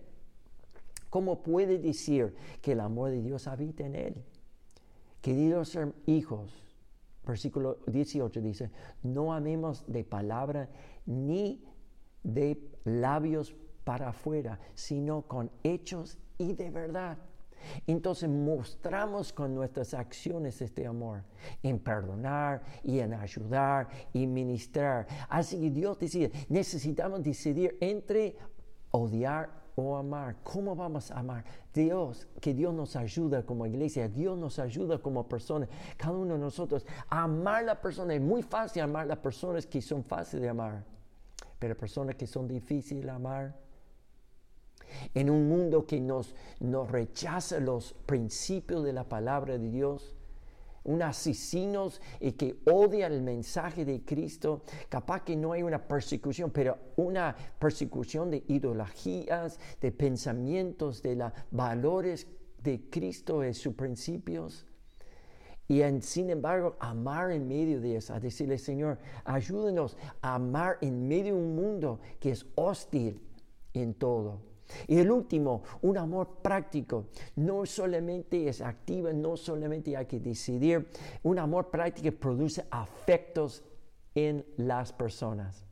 ¿cómo 1.11 1.43
puede 1.43 1.77
decir 1.77 2.33
que 2.63 2.71
el 2.71 2.79
amor 2.79 3.11
de 3.11 3.21
Dios 3.21 3.45
habita 3.45 3.85
en 3.85 3.95
él? 3.95 4.15
Queridos 5.21 5.77
hijos, 6.07 6.51
versículo 7.27 7.77
18 7.85 8.41
dice, 8.41 8.71
no 9.03 9.35
amemos 9.35 9.83
de 9.85 10.03
palabra 10.03 10.67
ni 11.05 11.63
de 12.23 12.59
labios 12.85 13.53
para 13.83 14.09
afuera, 14.09 14.59
sino 14.73 15.21
con 15.27 15.51
hechos 15.61 16.17
y 16.39 16.53
de 16.53 16.71
verdad. 16.71 17.19
Entonces 17.87 18.29
mostramos 18.29 19.33
con 19.33 19.53
nuestras 19.55 19.93
acciones 19.93 20.61
este 20.61 20.85
amor, 20.85 21.23
en 21.63 21.79
perdonar 21.79 22.61
y 22.83 22.99
en 22.99 23.13
ayudar 23.13 23.89
y 24.13 24.27
ministrar. 24.27 25.07
Así 25.29 25.59
que 25.59 25.71
Dios 25.71 25.99
decide, 25.99 26.31
necesitamos 26.49 27.23
decidir 27.23 27.77
entre 27.79 28.35
odiar 28.91 29.61
o 29.75 29.95
amar. 29.95 30.35
¿Cómo 30.43 30.75
vamos 30.75 31.11
a 31.11 31.19
amar? 31.19 31.43
Dios, 31.73 32.27
que 32.39 32.53
Dios 32.53 32.73
nos 32.73 32.95
ayuda 32.95 33.45
como 33.45 33.65
iglesia, 33.65 34.07
Dios 34.07 34.37
nos 34.37 34.59
ayuda 34.59 34.97
como 34.97 35.27
personas, 35.27 35.69
cada 35.97 36.13
uno 36.13 36.33
de 36.33 36.39
nosotros. 36.39 36.85
amar 37.09 37.63
a 37.63 37.67
la 37.67 37.81
persona 37.81 38.13
es 38.13 38.21
muy 38.21 38.43
fácil 38.43 38.83
amar 38.83 39.03
a 39.03 39.07
las 39.07 39.19
personas 39.19 39.65
que 39.65 39.81
son 39.81 40.03
fáciles 40.03 40.43
de 40.43 40.49
amar, 40.49 40.83
pero 41.59 41.75
personas 41.77 42.15
que 42.15 42.27
son 42.27 42.47
difíciles 42.47 43.05
de 43.05 43.11
amar, 43.11 43.55
en 45.13 45.29
un 45.29 45.47
mundo 45.47 45.85
que 45.85 45.99
nos, 45.99 46.35
nos 46.59 46.89
rechaza 46.89 47.59
los 47.59 47.93
principios 48.05 48.83
de 48.83 48.93
la 48.93 49.07
palabra 49.07 49.57
de 49.57 49.69
Dios, 49.69 50.15
un 50.83 51.01
asesinos 51.01 52.01
y 52.19 52.31
que 52.33 52.57
odia 52.65 53.07
el 53.07 53.21
mensaje 53.21 53.85
de 53.85 54.03
Cristo, 54.03 54.63
capaz 54.89 55.23
que 55.23 55.35
no 55.35 55.53
hay 55.53 55.63
una 55.63 55.87
persecución, 55.87 56.51
pero 56.51 56.77
una 56.95 57.35
persecución 57.59 58.31
de 58.31 58.43
ideologías, 58.47 59.59
de 59.79 59.91
pensamientos, 59.91 61.01
de 61.01 61.15
los 61.15 61.31
valores 61.51 62.27
de 62.63 62.89
Cristo 62.89 63.45
y 63.45 63.53
sus 63.53 63.73
principios. 63.73 64.65
Y 65.67 65.81
sin 66.01 66.29
embargo, 66.29 66.75
amar 66.79 67.31
en 67.31 67.47
medio 67.47 67.79
de 67.79 67.95
eso, 67.95 68.13
a 68.13 68.19
decirle, 68.19 68.57
Señor, 68.57 68.97
ayúdenos 69.23 69.95
a 70.21 70.35
amar 70.35 70.77
en 70.81 71.07
medio 71.07 71.35
de 71.35 71.41
un 71.41 71.55
mundo 71.55 72.01
que 72.19 72.31
es 72.31 72.45
hostil 72.55 73.21
en 73.73 73.93
todo. 73.93 74.50
Y 74.87 74.99
el 74.99 75.11
último, 75.11 75.63
un 75.81 75.97
amor 75.97 76.37
práctico. 76.41 77.05
No 77.35 77.65
solamente 77.65 78.47
es 78.47 78.61
activo, 78.61 79.11
no 79.13 79.37
solamente 79.37 79.95
hay 79.95 80.05
que 80.05 80.19
decidir. 80.19 80.87
Un 81.23 81.39
amor 81.39 81.69
práctico 81.69 82.15
produce 82.17 82.65
afectos 82.69 83.63
en 84.15 84.45
las 84.57 84.91
personas. 84.91 85.65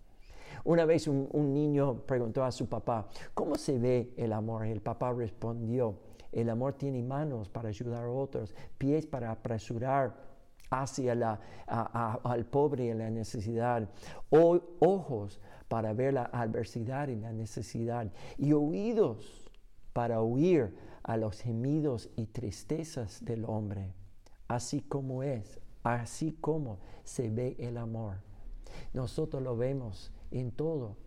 Una 0.63 0.85
vez 0.85 1.07
un, 1.07 1.53
niño 1.53 2.01
preguntó 2.05 2.43
a 2.43 2.51
su 2.51 2.67
papá, 2.67 3.07
¿cómo 3.33 3.55
se 3.55 3.77
ve 3.77 4.13
el 4.17 4.33
amor? 4.33 4.67
Y 4.67 4.71
el 4.71 4.81
papá 4.81 5.13
respondió, 5.13 5.95
el 6.31 6.49
amor 6.49 6.73
tiene 6.73 7.01
manos 7.01 7.49
para 7.49 7.69
ayudar 7.69 8.03
a 8.03 8.09
otros, 8.09 8.53
pies 8.77 9.05
para 9.05 9.31
apresurar 9.31 10.28
hacia 10.69 11.15
la, 11.15 11.39
al 11.67 12.45
pobre 12.45 12.85
y 12.85 12.93
la 12.93 13.09
necesidad, 13.09 13.89
o, 14.29 14.61
ojos 14.79 15.39
para 15.67 15.93
ver 15.93 16.13
la 16.13 16.25
adversidad 16.25 17.07
y 17.07 17.15
la 17.15 17.31
necesidad, 17.31 18.11
y 18.37 18.53
oídos 18.53 19.51
para 19.93 20.21
oír 20.21 20.75
a 21.03 21.17
los 21.17 21.41
gemidos 21.41 22.09
y 22.15 22.27
tristezas 22.27 23.23
del 23.23 23.45
hombre, 23.45 23.93
así 24.47 24.81
como 24.81 25.23
es, 25.23 25.59
así 25.83 26.37
como 26.39 26.79
se 27.03 27.29
ve 27.29 27.55
el 27.59 27.77
amor. 27.77 28.17
Nosotros 28.93 29.41
lo 29.41 29.57
vemos 29.57 30.11
en 30.31 30.51
todo. 30.51 30.97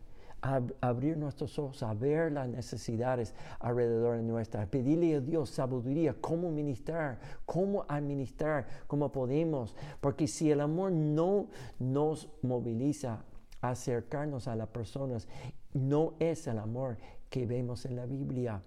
Abrir 0.42 1.16
nuestros 1.16 1.58
ojos 1.58 1.82
a 1.82 1.94
ver 1.94 2.32
las 2.32 2.48
necesidades 2.48 3.34
alrededor 3.60 4.16
de 4.16 4.24
nuestra, 4.24 4.66
pedirle 4.66 5.14
a 5.14 5.20
Dios 5.20 5.50
sabiduría, 5.50 6.14
cómo 6.20 6.50
ministrar, 6.50 7.20
cómo 7.46 7.84
administrar, 7.88 8.66
cómo 8.88 9.10
podemos, 9.12 9.74
porque 10.00 10.26
si 10.26 10.50
el 10.50 10.60
amor 10.60 10.92
no 10.92 11.46
nos 11.78 12.28
moviliza 12.42 13.24
acercarnos 13.60 14.48
a 14.48 14.56
las 14.56 14.68
personas 14.68 15.28
no 15.72 16.14
es 16.18 16.46
el 16.46 16.58
amor 16.58 16.98
que 17.30 17.46
vemos 17.46 17.86
en 17.86 17.96
la 17.96 18.04
Biblia. 18.04 18.60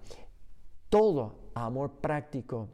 Todo 0.89 1.35
amor 1.53 1.91
práctico 1.91 2.69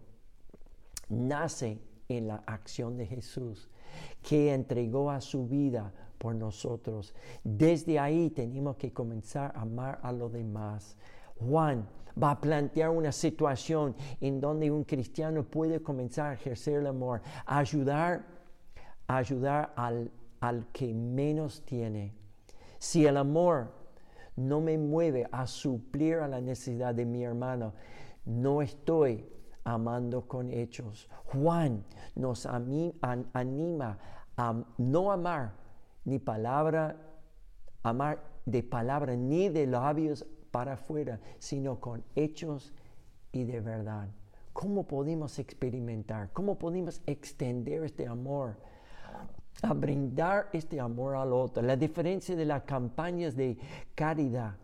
nace 1.10 1.80
en 2.08 2.28
la 2.28 2.44
acción 2.46 2.98
de 2.98 3.08
Jesús, 3.08 3.70
que 4.22 4.54
entregó 4.54 5.12
a 5.12 5.20
su 5.20 5.48
vida 5.48 5.92
por 6.22 6.36
nosotros. 6.36 7.16
Desde 7.44 7.98
ahí 7.98 8.30
tenemos 8.30 8.76
que 8.78 8.94
comenzar 8.94 9.52
a 9.56 9.62
amar 9.62 10.00
a 10.04 10.12
los 10.12 10.32
demás. 10.32 10.96
Juan 11.40 11.88
va 12.22 12.32
a 12.32 12.40
plantear 12.40 12.92
una 12.92 13.12
situación 13.12 13.96
en 14.20 14.40
donde 14.40 14.70
un 14.70 14.84
cristiano 14.84 15.44
puede 15.44 15.82
comenzar 15.82 16.28
a 16.28 16.34
ejercer 16.34 16.76
el 16.76 16.88
amor, 16.88 17.22
ayudar, 17.48 18.24
ayudar 19.08 19.74
al 19.76 20.12
al 20.42 20.68
que 20.72 20.94
menos 20.94 21.64
tiene. 21.66 22.14
Si 22.80 23.06
el 23.06 23.16
amor 23.16 23.72
no 24.36 24.60
me 24.60 24.78
mueve 24.78 25.28
a 25.32 25.48
suplir 25.48 26.16
a 26.16 26.28
la 26.28 26.42
necesidad 26.42 26.94
de 26.94 27.06
mi 27.06 27.24
hermano, 27.24 27.74
no 28.26 28.62
estoy 28.62 29.26
amando 29.64 30.28
con 30.28 30.52
hechos. 30.52 31.08
Juan 31.26 31.86
nos 32.16 32.48
anima 32.48 33.98
a 34.36 34.64
no 34.80 35.12
amar 35.12 35.61
ni 36.06 36.20
palabra, 36.20 36.98
amar 37.84 38.24
de 38.46 38.64
palabra 38.64 39.16
ni 39.16 39.50
de 39.50 39.68
labios 39.68 40.26
para 40.52 40.74
afuera, 40.74 41.20
sino 41.40 41.80
con 41.80 42.04
hechos 42.16 42.74
y 43.32 43.44
de 43.44 43.62
verdad. 43.62 44.10
¿Cómo 44.54 44.86
podemos 44.86 45.40
experimentar? 45.40 46.32
¿Cómo 46.34 46.58
podemos 46.58 47.02
extender 47.06 47.84
este 47.84 48.08
amor? 48.08 48.58
a 49.62 49.74
brindar 49.74 50.50
este 50.54 50.80
amor 50.80 51.16
al 51.16 51.34
otro. 51.34 51.62
La 51.62 51.76
diferencia 51.76 52.36
de 52.36 52.46
las 52.46 52.64
campañas 52.64 53.36
de 53.36 53.58
caridad 53.94 54.56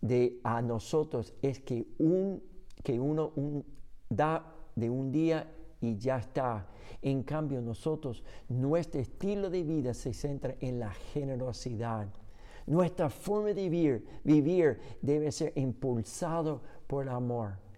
de 0.00 0.38
a 0.44 0.62
nosotros 0.62 1.34
es 1.42 1.60
que, 1.60 1.86
un, 1.98 2.42
que 2.84 3.00
uno 3.00 3.32
da 4.08 4.44
de 4.76 4.90
un 4.90 5.10
día 5.10 5.46
y 5.80 5.96
ya 5.96 6.18
está. 6.18 6.66
En 7.02 7.22
cambio, 7.22 7.60
nosotros, 7.60 8.24
nuestro 8.48 9.00
estilo 9.00 9.50
de 9.50 9.62
vida 9.62 9.94
se 9.94 10.12
centra 10.12 10.54
en 10.60 10.80
la 10.80 10.90
generosidad. 11.12 12.08
Nuestra 12.66 13.08
forma 13.08 13.48
de 13.48 13.68
vivir, 13.68 14.06
vivir 14.24 14.78
debe 15.00 15.32
ser 15.32 15.52
impulsado 15.56 16.60
por 16.86 17.04
el 17.04 17.10
amor 17.10 17.68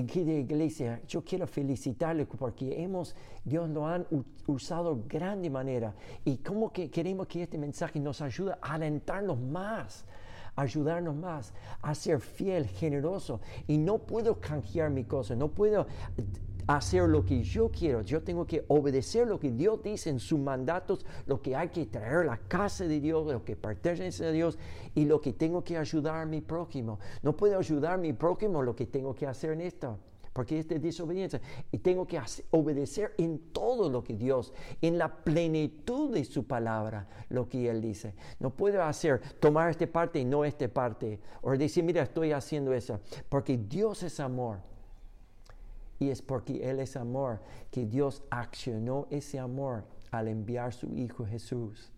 de 0.00 0.40
iglesia, 0.40 1.02
yo 1.06 1.22
quiero 1.22 1.46
felicitarle 1.46 2.24
porque 2.24 2.82
hemos, 2.82 3.14
Dios 3.44 3.68
lo 3.68 3.86
han 3.86 4.06
usado 4.46 5.02
grande 5.06 5.50
manera. 5.50 5.94
Y 6.24 6.38
como 6.38 6.72
que 6.72 6.90
queremos 6.90 7.26
que 7.26 7.42
este 7.42 7.58
mensaje 7.58 8.00
nos 8.00 8.22
ayude 8.22 8.52
a 8.52 8.74
alentarnos 8.74 9.38
más, 9.38 10.04
ayudarnos 10.56 11.14
más 11.14 11.52
a 11.82 11.94
ser 11.94 12.20
fiel, 12.20 12.66
generoso. 12.68 13.40
Y 13.66 13.76
no 13.76 13.98
puedo 13.98 14.40
canjear 14.40 14.90
mi 14.90 15.04
cosa, 15.04 15.34
no 15.36 15.48
puedo 15.48 15.86
hacer 16.66 17.08
lo 17.08 17.24
que 17.24 17.42
yo 17.42 17.70
quiero, 17.70 18.02
yo 18.02 18.22
tengo 18.22 18.46
que 18.46 18.64
obedecer 18.68 19.26
lo 19.26 19.38
que 19.38 19.50
Dios 19.50 19.82
dice 19.82 20.10
en 20.10 20.18
sus 20.18 20.38
mandatos, 20.38 21.04
lo 21.26 21.40
que 21.40 21.56
hay 21.56 21.68
que 21.68 21.86
traer 21.86 22.18
a 22.18 22.24
la 22.24 22.36
casa 22.36 22.84
de 22.84 23.00
Dios, 23.00 23.26
lo 23.26 23.44
que 23.44 23.56
pertenece 23.56 24.26
a 24.26 24.30
Dios 24.30 24.58
y 24.94 25.04
lo 25.04 25.20
que 25.20 25.32
tengo 25.32 25.64
que 25.64 25.76
ayudar 25.76 26.16
a 26.16 26.26
mi 26.26 26.40
prójimo. 26.40 26.98
No 27.22 27.36
puedo 27.36 27.58
ayudar 27.58 27.94
a 27.94 27.98
mi 27.98 28.12
prójimo 28.12 28.62
lo 28.62 28.76
que 28.76 28.86
tengo 28.86 29.14
que 29.14 29.26
hacer 29.26 29.52
en 29.52 29.62
esto 29.62 29.98
porque 30.32 30.58
es 30.58 30.68
de 30.68 30.78
desobediencia. 30.78 31.40
Y 31.70 31.78
tengo 31.78 32.06
que 32.06 32.20
obedecer 32.50 33.14
en 33.18 33.38
todo 33.52 33.90
lo 33.90 34.02
que 34.02 34.16
Dios, 34.16 34.52
en 34.80 34.98
la 34.98 35.14
plenitud 35.14 36.14
de 36.14 36.24
su 36.24 36.46
palabra, 36.46 37.06
lo 37.28 37.48
que 37.48 37.68
Él 37.68 37.80
dice. 37.80 38.14
No 38.38 38.50
puedo 38.50 38.82
hacer, 38.82 39.20
tomar 39.40 39.70
esta 39.70 39.86
parte 39.86 40.20
y 40.20 40.24
no 40.24 40.44
esta 40.44 40.68
parte. 40.68 41.20
O 41.42 41.52
decir, 41.52 41.84
mira, 41.84 42.02
estoy 42.02 42.32
haciendo 42.32 42.72
eso. 42.72 43.00
Porque 43.28 43.58
Dios 43.58 44.02
es 44.02 44.20
amor. 44.20 44.71
Y 46.02 46.10
es 46.10 46.20
porque 46.20 46.68
Él 46.68 46.80
es 46.80 46.96
amor 46.96 47.38
que 47.70 47.86
Dios 47.86 48.24
accionó 48.28 49.06
ese 49.10 49.38
amor 49.38 49.84
al 50.10 50.26
enviar 50.26 50.72
su 50.72 50.92
Hijo 50.96 51.24
Jesús. 51.24 51.92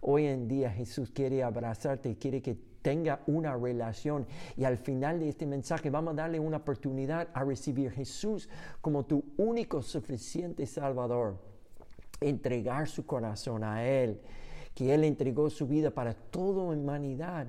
Hoy 0.00 0.26
en 0.26 0.48
día 0.48 0.72
Jesús 0.72 1.12
quiere 1.12 1.44
abrazarte 1.44 2.16
quiere 2.16 2.42
que 2.42 2.58
tenga 2.82 3.20
una 3.28 3.56
relación. 3.56 4.26
Y 4.56 4.64
al 4.64 4.76
final 4.76 5.20
de 5.20 5.28
este 5.28 5.46
mensaje 5.46 5.88
vamos 5.88 6.14
a 6.14 6.16
darle 6.16 6.40
una 6.40 6.56
oportunidad 6.56 7.28
a 7.32 7.44
recibir 7.44 7.92
Jesús 7.92 8.48
como 8.80 9.04
tu 9.04 9.22
único 9.36 9.82
suficiente 9.82 10.66
Salvador. 10.66 11.38
Entregar 12.20 12.88
su 12.88 13.06
corazón 13.06 13.62
a 13.62 13.86
Él, 13.86 14.20
que 14.74 14.92
Él 14.92 15.04
entregó 15.04 15.48
su 15.48 15.68
vida 15.68 15.92
para 15.92 16.12
toda 16.12 16.64
humanidad. 16.64 17.46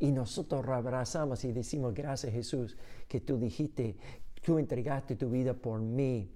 Y 0.00 0.10
nosotros 0.10 0.66
abrazamos 0.66 1.44
y 1.44 1.52
decimos, 1.52 1.94
gracias 1.94 2.32
Jesús, 2.32 2.76
que 3.06 3.20
tú 3.20 3.38
dijiste, 3.38 3.96
tú 4.44 4.58
entregaste 4.58 5.16
tu 5.16 5.30
vida 5.30 5.54
por 5.54 5.80
mí. 5.80 6.30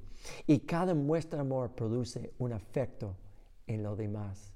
Y 0.47 0.61
cada 0.61 0.95
muestra 0.95 1.37
de 1.37 1.43
amor 1.43 1.71
produce 1.71 2.33
un 2.39 2.53
afecto 2.53 3.15
en 3.67 3.83
los 3.83 3.97
demás. 3.97 4.53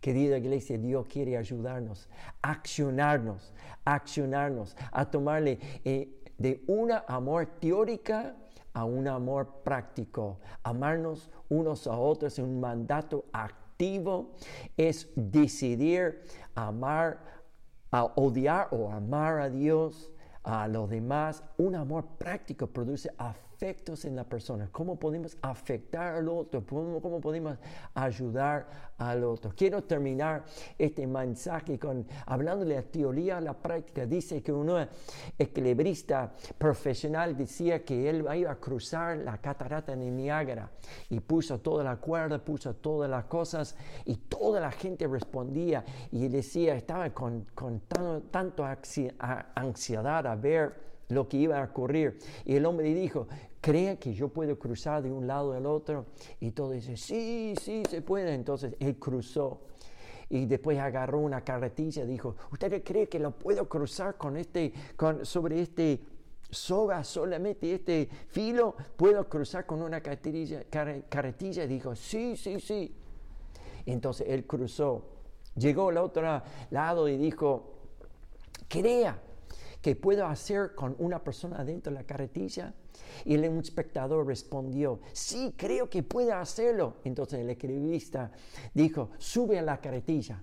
Querida 0.00 0.38
iglesia, 0.38 0.78
Dios 0.78 1.06
quiere 1.06 1.36
ayudarnos, 1.36 2.08
accionarnos, 2.42 3.52
accionarnos, 3.84 4.76
a 4.90 5.10
tomarle 5.10 5.58
eh, 5.84 6.22
de 6.38 6.62
una 6.66 7.04
amor 7.06 7.46
teórica 7.60 8.36
a 8.74 8.84
un 8.84 9.06
amor 9.06 9.62
práctico. 9.62 10.40
Amarnos 10.62 11.30
unos 11.48 11.86
a 11.86 11.96
otros 11.96 12.38
en 12.38 12.46
un 12.46 12.60
mandato 12.60 13.24
activo 13.32 14.32
es 14.76 15.08
decidir 15.14 16.22
amar, 16.54 17.20
odiar 18.16 18.68
o 18.72 18.90
amar 18.90 19.40
a 19.40 19.50
Dios, 19.50 20.10
a 20.44 20.68
los 20.68 20.90
demás. 20.90 21.44
Un 21.58 21.74
amor 21.76 22.06
práctico 22.18 22.66
produce 22.66 23.10
afecto 23.18 23.51
en 23.62 24.16
la 24.16 24.24
persona, 24.24 24.68
cómo 24.72 24.98
podemos 24.98 25.36
afectar 25.40 26.16
al 26.16 26.28
otro, 26.28 26.64
cómo, 26.66 27.20
podemos 27.20 27.56
ayudar 27.94 28.66
al 28.98 29.22
otro. 29.22 29.52
Quiero 29.56 29.84
terminar 29.84 30.44
este 30.76 31.06
mensaje 31.06 31.78
con 31.78 32.04
hablándole 32.26 32.76
a 32.76 32.82
teoría 32.82 33.36
a 33.36 33.40
la 33.40 33.54
práctica. 33.54 34.04
Dice 34.04 34.42
que 34.42 34.52
un 34.52 34.84
equilibrista 35.38 36.32
profesional 36.58 37.36
decía 37.36 37.84
que 37.84 38.10
él 38.10 38.26
iba 38.34 38.50
a 38.50 38.56
cruzar 38.56 39.18
la 39.18 39.38
catarata 39.38 39.94
de 39.94 40.10
Niágara 40.10 40.68
y 41.08 41.20
puso 41.20 41.60
toda 41.60 41.84
la 41.84 41.96
cuerda, 41.96 42.38
puso 42.44 42.74
todas 42.74 43.08
las 43.08 43.26
cosas 43.26 43.76
y 44.04 44.16
toda 44.16 44.58
la 44.58 44.72
gente 44.72 45.06
respondía 45.06 45.84
y 46.10 46.26
decía, 46.26 46.74
estaba 46.74 47.10
con, 47.10 47.46
con 47.54 47.80
tanto 48.30 48.64
ansiedad 49.54 50.26
a 50.26 50.34
ver 50.34 50.92
lo 51.12 51.28
que 51.28 51.36
iba 51.36 51.60
a 51.60 51.64
ocurrir. 51.64 52.18
Y 52.44 52.56
el 52.56 52.66
hombre 52.66 52.92
dijo, 52.94 53.28
¿cree 53.62 53.96
que 53.98 54.12
yo 54.12 54.28
puedo 54.28 54.58
cruzar 54.58 55.02
de 55.02 55.10
un 55.10 55.26
lado 55.26 55.54
al 55.54 55.64
otro? 55.64 56.06
Y 56.40 56.50
todo 56.50 56.72
dice, 56.72 56.98
sí, 56.98 57.54
sí, 57.58 57.82
se 57.88 58.02
puede. 58.02 58.34
Entonces 58.34 58.74
él 58.80 58.96
cruzó. 58.98 59.62
Y 60.28 60.46
después 60.46 60.78
agarró 60.78 61.20
una 61.20 61.42
carretilla 61.42 62.02
y 62.02 62.06
dijo, 62.06 62.36
¿usted 62.50 62.82
cree 62.82 63.08
que 63.08 63.18
lo 63.18 63.30
puedo 63.30 63.68
cruzar 63.68 64.16
con 64.16 64.36
este, 64.36 64.72
con, 64.96 65.24
sobre 65.24 65.60
este 65.62 66.00
soga, 66.50 67.04
solamente 67.04 67.72
este 67.72 68.08
filo? 68.28 68.74
¿Puedo 68.96 69.28
cruzar 69.28 69.64
con 69.64 69.80
una 69.80 70.00
carretilla? 70.00 70.64
carretilla? 70.68 71.64
Y 71.64 71.68
dijo, 71.68 71.94
sí, 71.94 72.36
sí, 72.36 72.58
sí. 72.60 72.94
Entonces 73.86 74.26
él 74.28 74.44
cruzó. 74.46 75.06
Llegó 75.54 75.90
al 75.90 75.98
otro 75.98 76.42
lado 76.70 77.08
y 77.08 77.16
dijo, 77.16 77.74
crea 78.68 79.20
que 79.80 79.94
puedo 79.94 80.26
hacer 80.26 80.74
con 80.74 80.96
una 80.98 81.22
persona 81.22 81.62
dentro 81.64 81.92
de 81.92 81.98
la 81.98 82.06
carretilla? 82.06 82.74
Y 83.24 83.34
el 83.34 83.44
espectador 83.44 84.26
respondió, 84.26 85.00
sí, 85.12 85.54
creo 85.56 85.88
que 85.88 86.02
puedo 86.02 86.34
hacerlo. 86.34 86.96
Entonces 87.04 87.40
el 87.40 87.50
escribista 87.50 88.32
dijo, 88.74 89.10
sube 89.18 89.58
a 89.58 89.62
la 89.62 89.80
carretilla. 89.80 90.42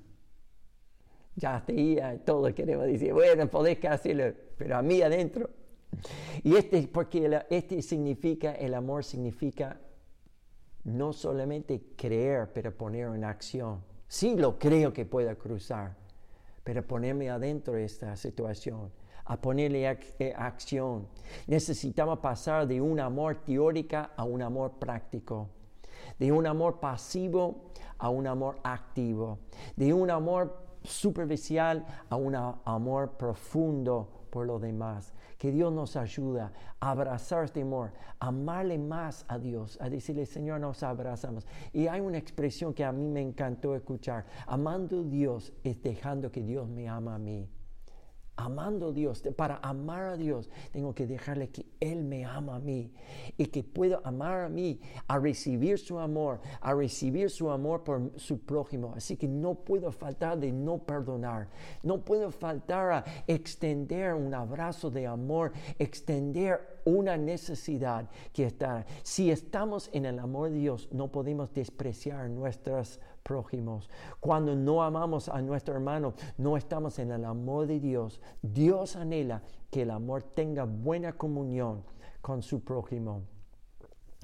Ya 1.36 1.64
tenía 1.66 2.18
todo 2.26 2.54
queremos 2.54 2.86
decir, 2.86 3.14
bueno, 3.14 3.50
podés 3.50 3.84
hacerlo, 3.86 4.34
pero 4.58 4.78
a 4.78 4.82
mí 4.82 5.02
adentro. 5.02 5.50
Y 6.44 6.56
este, 6.56 6.88
porque 6.88 7.42
este 7.50 7.82
significa, 7.82 8.54
el 8.54 8.74
amor 8.74 9.04
significa 9.04 9.80
no 10.84 11.14
solamente 11.14 11.82
creer, 11.96 12.52
pero 12.54 12.76
poner 12.76 13.08
en 13.08 13.24
acción. 13.24 13.84
Sí 14.08 14.36
lo 14.36 14.58
creo 14.58 14.92
que 14.92 15.06
pueda 15.06 15.36
cruzar, 15.36 15.96
pero 16.64 16.86
ponerme 16.86 17.30
adentro 17.30 17.74
de 17.74 17.86
esta 17.86 18.16
situación 18.16 18.92
a 19.30 19.38
ponerle 19.38 19.88
eh, 20.18 20.34
acción. 20.36 21.08
Necesitamos 21.48 22.20
pasar 22.20 22.68
de 22.68 22.82
un 22.82 23.00
amor 23.00 23.36
teórica 23.46 24.12
a 24.18 24.24
un 24.24 24.42
amor 24.42 24.72
práctico, 24.80 25.50
de 26.18 26.32
un 26.32 26.48
amor 26.48 26.80
pasivo 26.80 27.70
a 28.00 28.10
un 28.10 28.26
amor 28.26 28.60
activo, 28.64 29.38
de 29.76 29.94
un 29.94 30.10
amor 30.10 30.66
superficial 30.84 31.86
a 32.10 32.16
un 32.16 32.36
amor 32.36 33.18
profundo 33.18 34.26
por 34.32 34.48
los 34.48 34.62
demás. 34.62 35.14
Que 35.38 35.52
Dios 35.52 35.72
nos 35.72 35.96
ayuda 35.96 36.52
a 36.80 36.92
abrazar 36.92 37.44
este 37.44 37.62
amor, 37.62 37.92
a 38.20 38.28
amarle 38.28 38.80
más 38.80 39.26
a 39.28 39.38
Dios, 39.38 39.78
a 39.80 39.90
decirle, 39.90 40.26
Señor, 40.26 40.60
nos 40.60 40.82
abrazamos. 40.82 41.46
Y 41.72 41.88
hay 41.88 42.02
una 42.02 42.18
expresión 42.18 42.74
que 42.74 42.84
a 42.84 42.92
mí 42.92 43.08
me 43.08 43.22
encantó 43.22 43.76
escuchar. 43.76 44.26
Amando 44.48 45.02
a 45.02 45.04
Dios 45.04 45.54
es 45.64 45.82
dejando 45.84 46.32
que 46.32 46.42
Dios 46.42 46.68
me 46.68 46.90
ama 46.90 47.16
a 47.16 47.20
mí 47.20 47.48
amando 48.40 48.90
a 48.90 48.92
Dios, 48.94 49.22
para 49.36 49.58
amar 49.58 50.04
a 50.04 50.18
Dios, 50.18 50.50
tengo 50.72 50.96
que 50.96 51.06
dejarle 51.06 51.50
que 51.50 51.66
Él 51.80 52.04
me 52.04 52.26
ama 52.26 52.56
a 52.56 52.60
mí 52.60 52.92
y 53.38 53.48
que 53.48 53.64
pueda 53.64 54.00
amar 54.04 54.46
a 54.46 54.50
mí, 54.50 54.80
a 55.08 55.20
recibir 55.20 55.78
su 55.78 56.00
amor, 56.00 56.40
a 56.62 56.74
recibir 56.74 57.30
su 57.30 57.52
amor 57.52 57.84
por 57.84 58.12
su 58.16 58.40
prójimo. 58.40 58.94
Así 58.96 59.18
que 59.18 59.28
no 59.28 59.56
puedo 59.56 59.92
faltar 59.92 60.40
de 60.40 60.52
no 60.52 60.78
perdonar, 60.78 61.50
no 61.84 62.04
puedo 62.06 62.32
faltar 62.32 62.92
a 62.92 63.06
extender 63.28 64.14
un 64.14 64.34
abrazo 64.34 64.90
de 64.90 65.06
amor, 65.06 65.52
extender 65.78 66.80
una 66.86 67.18
necesidad 67.18 68.10
que 68.32 68.46
está. 68.46 68.86
Si 69.04 69.32
estamos 69.32 69.90
en 69.92 70.06
el 70.06 70.18
amor 70.18 70.50
de 70.50 70.56
Dios, 70.56 70.88
no 70.92 71.12
podemos 71.12 71.54
despreciar 71.54 72.30
nuestras 72.30 73.00
prójimos. 73.20 73.90
Cuando 74.20 74.56
no 74.56 74.84
amamos 74.84 75.30
a 75.30 75.42
nuestro 75.42 75.76
hermano, 75.76 76.14
no 76.38 76.58
estamos 76.58 77.00
en 77.00 77.12
el 77.12 77.26
amor 77.26 77.68
de 77.68 77.80
Dios. 77.80 78.22
Dios 78.42 78.96
anhela 78.96 79.44
que 79.70 79.84
el 79.84 79.92
amor 79.92 80.24
tenga 80.24 80.64
buena 80.66 81.14
comunión 81.14 81.84
con 82.22 82.42
su 82.42 82.64
prójimo. 82.64 83.24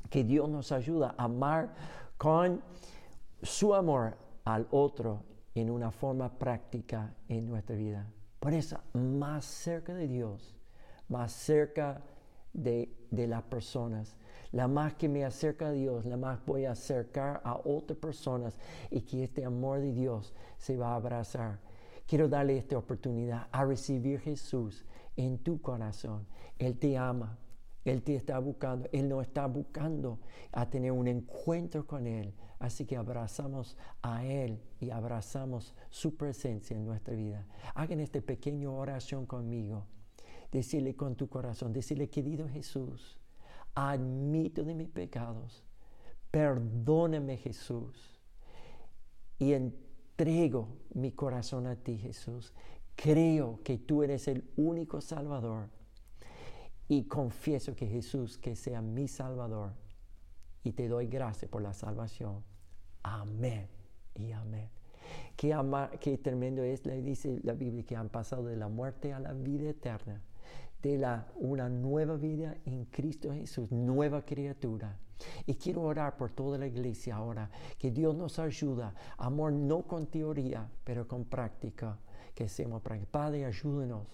Que 0.10 0.24
Dios 0.24 0.50
nos 0.50 0.72
ayuda 0.72 1.16
a 1.18 1.26
amar 1.26 1.74
con 2.18 2.62
su 3.42 3.74
amor 3.74 4.18
al 4.44 4.68
otro 4.72 5.24
en 5.54 5.70
una 5.70 5.92
forma 5.92 6.30
práctica 6.30 7.16
en 7.28 7.46
nuestra 7.46 7.76
vida. 7.76 8.08
Por 8.40 8.54
eso, 8.54 8.80
más 8.94 9.46
cerca 9.46 9.94
de 9.94 10.08
Dios, 10.08 10.56
más 11.08 11.32
cerca 11.32 12.02
de, 12.54 12.96
de 13.10 13.28
las 13.28 13.44
personas, 13.44 14.18
la 14.52 14.68
más 14.68 14.94
que 14.96 15.10
me 15.10 15.26
acerca 15.26 15.68
a 15.68 15.72
Dios, 15.72 16.06
la 16.06 16.18
más 16.18 16.46
voy 16.46 16.66
a 16.66 16.72
acercar 16.72 17.42
a 17.44 17.56
otras 17.58 17.98
personas 18.00 18.58
y 18.90 19.02
que 19.02 19.24
este 19.24 19.46
amor 19.46 19.80
de 19.80 19.92
Dios 19.92 20.34
se 20.58 20.78
va 20.78 20.94
a 20.94 20.96
abrazar. 20.96 21.60
Quiero 22.08 22.30
darle 22.30 22.58
esta 22.58 22.78
oportunidad 22.78 23.48
a 23.52 23.66
recibir 23.66 24.20
Jesús 24.20 24.86
en 25.16 25.40
tu 25.40 25.62
corazón. 25.62 26.28
Él 26.60 26.78
te 26.78 26.98
ama, 26.98 27.38
Él 27.84 28.04
te 28.04 28.16
está 28.16 28.38
buscando, 28.40 28.88
Él 28.92 29.10
no 29.10 29.22
está 29.22 29.48
buscando 29.48 30.20
a 30.52 30.70
tener 30.70 30.92
un 30.92 31.08
encuentro 31.08 31.86
con 31.86 32.06
Él. 32.06 32.34
Así 32.60 32.86
que 32.86 32.96
abrazamos 32.96 33.76
a 34.02 34.24
Él 34.26 34.62
y 34.80 34.92
abrazamos 34.92 35.74
su 35.90 36.16
presencia 36.16 36.78
en 36.78 36.86
nuestra 36.86 37.16
vida. 37.16 37.46
Hagan 37.74 38.00
esta 38.00 38.22
pequeña 38.22 38.70
oración 38.70 39.26
conmigo. 39.26 39.86
Decirle 40.52 40.96
con 40.96 41.16
tu 41.16 41.28
corazón, 41.28 41.74
decirle, 41.74 42.10
querido 42.10 42.48
Jesús, 42.48 43.20
admito 43.76 44.64
de 44.64 44.74
mis 44.74 44.90
pecados, 44.90 45.64
perdóname 46.32 47.38
Jesús 47.38 48.20
y 49.38 49.54
entrego 49.54 50.68
mi 50.94 51.12
corazón 51.12 51.68
a 51.68 51.76
ti 51.76 51.98
Jesús. 51.98 52.54
Creo 52.96 53.60
que 53.64 53.78
tú 53.78 54.04
eres 54.04 54.28
el 54.28 54.44
único 54.56 55.02
Salvador 55.02 55.70
y 56.88 57.04
confieso 57.04 57.76
que 57.76 57.88
Jesús 57.88 58.38
que 58.38 58.56
sea 58.56 58.82
mi 58.82 59.08
Salvador 59.08 59.74
y 60.64 60.72
te 60.72 60.88
doy 60.88 61.08
gracias 61.08 61.52
por 61.52 61.62
la 61.62 61.74
salvación. 61.74 62.44
Amén 63.04 63.68
y 64.16 64.32
amén. 64.32 64.70
Qué, 65.36 65.54
ama, 65.54 65.92
qué 66.00 66.18
tremendo 66.18 66.64
es, 66.64 66.86
le 66.86 67.02
dice 67.02 67.40
la 67.44 67.54
Biblia, 67.54 67.84
que 67.84 67.96
han 67.96 68.10
pasado 68.10 68.46
de 68.46 68.56
la 68.56 68.68
muerte 68.68 69.14
a 69.14 69.20
la 69.20 69.34
vida 69.34 69.70
eterna, 69.70 70.22
una 71.36 71.68
nueva 71.68 72.16
vida 72.16 72.56
en 72.66 72.86
Cristo 72.86 73.34
Jesús, 73.34 73.72
nueva 73.72 74.24
criatura. 74.24 74.98
Y 75.46 75.56
quiero 75.56 75.82
orar 75.82 76.18
por 76.18 76.32
toda 76.32 76.58
la 76.58 76.68
iglesia 76.68 77.16
ahora, 77.16 77.50
que 77.80 77.90
Dios 77.90 78.16
nos 78.16 78.38
ayuda, 78.38 78.94
amor 79.18 79.52
no 79.54 79.84
con 79.84 80.08
teoría, 80.08 80.70
pero 80.84 81.08
con 81.08 81.26
práctica, 81.26 81.98
que 82.36 82.48
seamos 82.48 82.82
prácticos. 82.82 83.12
Padre, 83.12 83.46
ayúdenos 83.46 84.08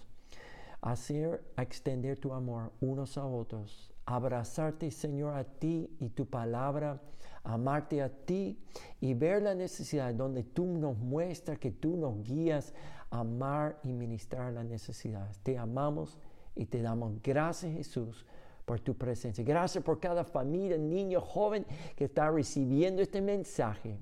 a 0.80 0.92
hacer, 0.92 1.44
a 1.56 1.62
extender 1.62 2.16
tu 2.16 2.32
amor 2.32 2.72
unos 2.80 3.18
a 3.18 3.26
otros, 3.26 3.92
abrazarte, 4.06 4.90
Señor, 4.90 5.34
a 5.34 5.44
ti 5.44 5.90
y 5.98 6.08
tu 6.10 6.26
palabra 6.26 7.00
amarte 7.44 8.02
a 8.02 8.08
ti 8.08 8.58
y 9.00 9.14
ver 9.14 9.42
la 9.42 9.54
necesidad 9.54 10.14
donde 10.14 10.44
tú 10.44 10.64
nos 10.64 10.96
muestras 10.96 11.58
que 11.58 11.72
tú 11.72 11.96
nos 11.96 12.22
guías 12.22 12.72
amar 13.10 13.78
y 13.82 13.92
ministrar 13.92 14.52
las 14.52 14.64
necesidades. 14.64 15.38
Te 15.40 15.58
amamos 15.58 16.18
y 16.54 16.66
te 16.66 16.82
damos 16.82 17.20
gracias 17.22 17.72
Jesús 17.72 18.26
por 18.64 18.80
tu 18.80 18.96
presencia. 18.96 19.44
Gracias 19.44 19.82
por 19.82 20.00
cada 20.00 20.24
familia, 20.24 20.78
niño, 20.78 21.20
joven 21.20 21.66
que 21.96 22.04
está 22.04 22.30
recibiendo 22.30 23.02
este 23.02 23.20
mensaje. 23.20 23.98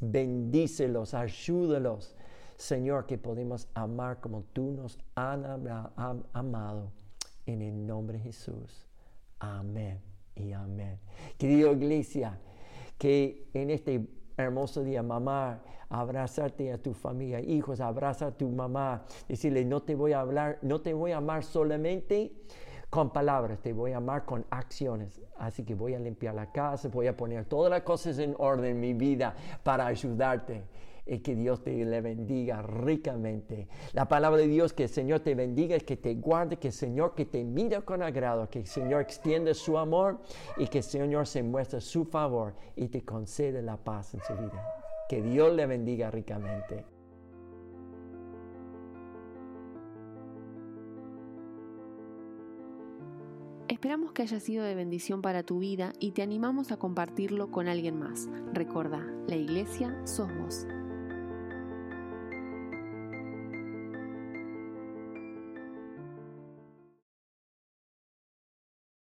Bendícelos, 0.00 1.14
ayúdalos. 1.14 2.14
Señor, 2.56 3.06
que 3.06 3.18
podemos 3.18 3.68
amar 3.74 4.20
como 4.20 4.42
tú 4.52 4.70
nos 4.72 4.98
has 5.14 5.40
amado. 6.32 6.92
En 7.44 7.60
el 7.60 7.86
nombre 7.86 8.18
de 8.18 8.24
Jesús. 8.24 8.86
Amén 9.40 10.00
y 10.36 10.52
amén. 10.52 11.00
Querido 11.38 11.72
iglesia, 11.72 12.38
que 12.98 13.48
en 13.52 13.70
este 13.70 14.06
hermoso 14.42 14.82
día, 14.82 15.02
mamá, 15.02 15.60
abrazarte 15.88 16.72
a 16.72 16.78
tu 16.78 16.94
familia, 16.94 17.40
hijos, 17.40 17.80
abraza 17.80 18.26
a 18.26 18.30
tu 18.30 18.48
mamá, 18.48 19.04
decirle, 19.28 19.64
no 19.64 19.80
te 19.80 19.94
voy 19.94 20.12
a 20.12 20.20
hablar, 20.20 20.58
no 20.62 20.80
te 20.80 20.94
voy 20.94 21.12
a 21.12 21.18
amar 21.18 21.44
solamente 21.44 22.32
con 22.90 23.10
palabras, 23.10 23.60
te 23.60 23.72
voy 23.72 23.92
a 23.92 23.98
amar 23.98 24.24
con 24.24 24.44
acciones. 24.50 25.20
Así 25.38 25.64
que 25.64 25.74
voy 25.74 25.94
a 25.94 25.98
limpiar 25.98 26.34
la 26.34 26.52
casa, 26.52 26.88
voy 26.88 27.06
a 27.06 27.16
poner 27.16 27.46
todas 27.46 27.70
las 27.70 27.82
cosas 27.82 28.18
en 28.18 28.34
orden 28.38 28.72
en 28.72 28.80
mi 28.80 28.94
vida 28.94 29.34
para 29.62 29.86
ayudarte 29.86 30.62
y 31.06 31.18
que 31.18 31.34
Dios 31.34 31.62
te 31.62 31.84
le 31.84 32.00
bendiga 32.00 32.62
ricamente. 32.62 33.68
La 33.92 34.06
palabra 34.06 34.40
de 34.40 34.48
Dios, 34.48 34.72
que 34.72 34.84
el 34.84 34.88
Señor 34.88 35.20
te 35.20 35.34
bendiga, 35.34 35.78
que 35.78 35.96
te 35.96 36.14
guarde, 36.14 36.56
que 36.56 36.68
el 36.68 36.74
Señor 36.74 37.14
que 37.14 37.26
te 37.26 37.44
mira 37.44 37.80
con 37.82 38.02
agrado, 38.02 38.48
que 38.48 38.60
el 38.60 38.66
Señor 38.66 39.02
extienda 39.02 39.54
su 39.54 39.78
amor 39.78 40.20
y 40.56 40.66
que 40.68 40.78
el 40.78 40.84
Señor 40.84 41.26
se 41.26 41.42
muestre 41.42 41.80
su 41.80 42.04
favor 42.04 42.54
y 42.76 42.88
te 42.88 43.04
concede 43.04 43.62
la 43.62 43.76
paz 43.76 44.14
en 44.14 44.20
su 44.20 44.34
vida. 44.34 44.64
Que 45.08 45.20
Dios 45.22 45.52
le 45.54 45.66
bendiga 45.66 46.10
ricamente. 46.10 46.84
Esperamos 53.68 54.12
que 54.12 54.22
haya 54.22 54.38
sido 54.38 54.64
de 54.64 54.76
bendición 54.76 55.22
para 55.22 55.42
tu 55.42 55.58
vida 55.58 55.92
y 55.98 56.12
te 56.12 56.22
animamos 56.22 56.70
a 56.70 56.76
compartirlo 56.76 57.50
con 57.50 57.66
alguien 57.66 57.98
más. 57.98 58.28
Recuerda, 58.52 59.04
la 59.26 59.34
iglesia 59.34 60.00
sos 60.06 60.28
vos. 60.38 60.66